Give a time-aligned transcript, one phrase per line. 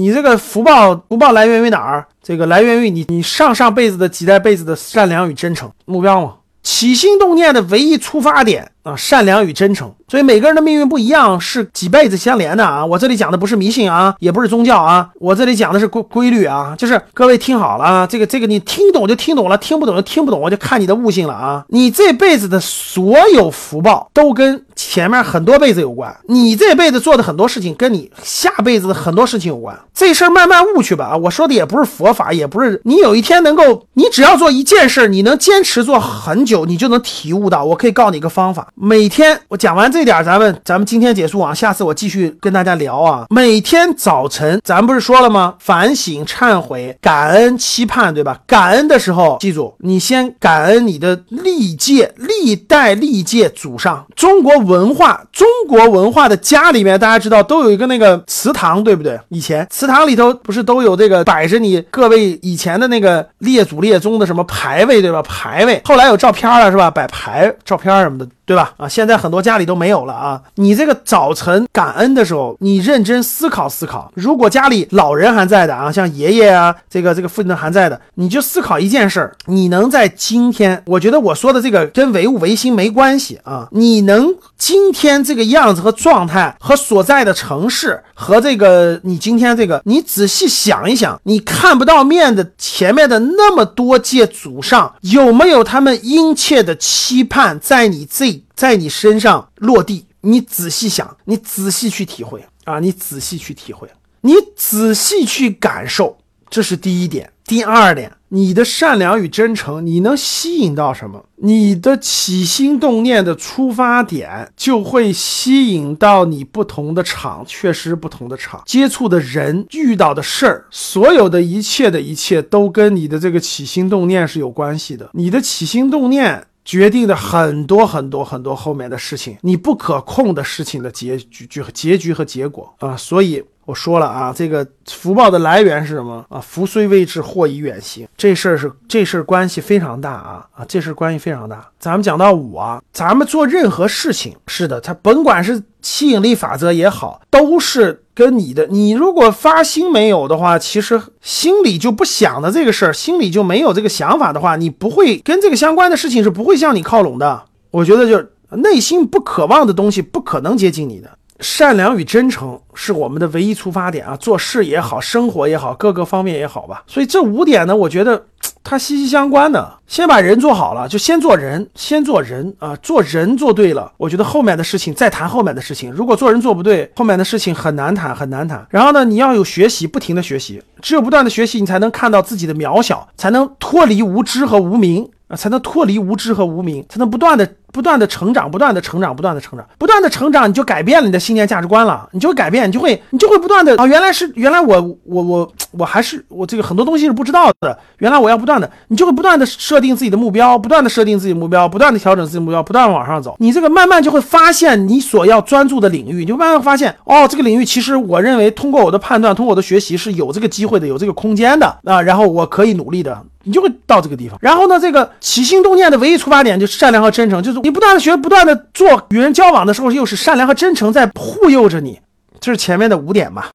[0.00, 2.06] 你这个福报福报来源于哪儿？
[2.22, 6.36] 这个来源于你你上上辈子的几代辈子的善良与真诚目标嘛。
[6.62, 9.92] 起心动念的唯一出发点啊，善良与真诚。
[10.08, 12.84] 所以每个人的命运不一样，是几辈子相连的啊。
[12.84, 16.74] 我这里讲的不是迷信啊，也不是宗教啊，我这里讲的是规规律啊。
[16.76, 21.64] 就是各位听好了啊，这个这个你听懂就听懂了，听不懂就听不懂，我就看你的悟性了啊。
[21.68, 29.78] 你这辈子的所有福报都跟前面很多辈子有关，你这辈子做的很多事情跟你下辈子的很多事情有关。
[29.94, 31.16] 这事儿慢慢悟去吧啊。
[31.16, 37.64] 我说的也不是佛法，也不是你有一天能够，你只要做一件事，你能坚持做很久，你就能体悟到。
[37.64, 43.26] 我可以告你一个方法，每天我讲完这点，咱们咱们今天结束啊，下次我继续跟大家聊啊。
[43.28, 45.54] 每天早晨，咱不是说了吗？
[45.58, 48.40] 反省、忏悔、感恩、期盼，对吧？
[48.46, 54.06] 感恩的时候，记住，你先感恩你的历届、历代历届祖上。
[54.16, 59.20] 中国文化，中国文化的家里面，大家知道都有一个那个祠堂，对不对？
[59.28, 65.20] 以前祠堂里头不是都有这个摆着你各位以前的那个列祖列宗的什么牌位，对吧？
[65.20, 66.90] 牌位，后来有照片了，是吧？
[66.90, 68.26] 摆牌照片什么的。
[68.50, 68.69] 对吧？
[68.76, 70.40] 啊，现在很多家里都没有了啊。
[70.56, 74.10] 你这个早晨感恩的时候，你认真思考思考。
[74.14, 83.68] 如果家里老人还在的啊，像爷爷啊，这个这个父亲还在的，你就思考一件事儿：你能在今天，我觉得我说的这个跟唯物唯心没关系啊。
[83.72, 98.42] 你能今天这个样子和状态，和所在的城市，和这个你今天这个，你仔细想一想，你看不到面的前面的那么多届祖上，有没有他们殷切的期盼在你这？
[98.60, 103.88] 在你身上落地，你仔细想，你仔细去体会啊，你仔细去体会，
[104.20, 106.18] 你仔细去感受，
[106.50, 107.32] 这是第一点。
[107.46, 111.24] 第二点，你的善良与真诚，你能吸引到什么？
[111.36, 125.08] 你的起心动念的出发点就会吸引到你不同的场，确实不同的场，接触的人，遇到的事儿，所有的一切的一切都跟你的这个起心动念是有关系的。
[125.14, 126.46] 你的起心动念。
[126.70, 133.42] 决定的很多很多很多后面的事情，你不可控的事情的结局、结结局和结果啊，所以。
[133.66, 136.40] 我说了啊，这个福报的来源是什么啊？
[136.40, 138.08] 福虽未至，祸已远行。
[138.16, 140.64] 这事儿是这事儿关系非常大啊啊！
[140.66, 141.70] 这事儿关系非常大。
[141.78, 148.66] 咱们讲到五啊，咱们做任何事情，是的，它甭管是吸引力法则也好，都是跟你的。
[148.66, 157.44] 你如果发心没有的话，其实心里就不想的这个事儿，心里就没有这个想法的话，你不会跟这个相关的事情是不会向你靠拢的。
[157.70, 158.22] 我觉得就
[158.58, 161.08] 内心不渴望的东西，不可能接近你的。
[161.38, 166.84] 善良与真诚是我们的唯一出发点啊，做事也好，生活也好，各个方面也好吧。
[166.86, 168.22] 所以这五点呢，我觉得
[168.62, 169.78] 它息息相关的。
[169.86, 175.90] 先把人做好了，就先做人，先做人啊，做人做对了，我觉得后面的事情再谈后面的事情。
[175.90, 178.64] 如果做人做不对，后面的事情很难谈，很难谈。
[178.70, 187.54] 然后呢，你要有学习，不停的学习，只有不断的学习，你才能看到自己的渺小，才能脱离无知和无名啊，才能脱离无知和无名，才能不断的。
[187.72, 213.22] 不断的成长，不断的成长，不断的成长，不断的成长，你就改变了你的信念价值观了，你就会改变，你就会，你就会不断的啊，原来是原来我我我我还是我这个很多东西是不知道的，原来我要不断的，你就会不断的设定自己的目标，不断的设定自己目标，不断的调整自己目标，不断往上走，你这个慢慢就会发现你所要专注的领域，你就慢慢发现哦，这个领域其实我认为通过我的判断，通过我的学习是有这个机会的，有这个空间的啊，然后我可以努力的。
[213.42, 222.00] 你就会到这个地方，然后呢，这个起心动念的唯一出发点就是善良和真诚，就是你不断的学，不断的做，与人交往的时候又是善良和真诚在护佑着你，
[222.40, 223.48] 这是前面的五点吧。